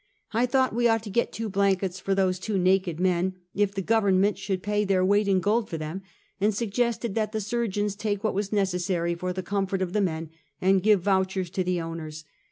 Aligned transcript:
I 0.31 0.47
thought 0.47 0.73
we 0.73 0.87
ought 0.87 1.03
to 1.03 1.11
get 1.11 1.31
two 1.31 1.47
blankets 1.47 1.99
for 1.99 2.15
those 2.15 2.39
two 2.39 2.57
naked 2.57 2.99
men, 2.99 3.35
if 3.53 3.75
the 3.75 3.83
Government 3.83 4.35
should 4.35 4.63
pay 4.63 4.83
their 4.83 5.05
weight 5.05 5.27
in 5.27 5.39
gold 5.39 5.69
for 5.69 5.77
them; 5.77 6.01
and 6.39 6.55
suggested 6.55 7.13
tliat 7.13 7.33
the 7.33 7.39
surgeons 7.39 7.95
take 7.95 8.23
what 8.23 8.33
was 8.33 8.51
necessary 8.51 9.13
for 9.13 9.31
the 9.31 9.43
comfort 9.43 9.83
of 9.83 9.93
the 9.93 10.01
men, 10.01 10.31
and 10.59 10.81
give 10.81 11.01
vouchers 11.03 11.51
to 11.51 11.63
the 11.63 11.79
owners. 11.81 12.25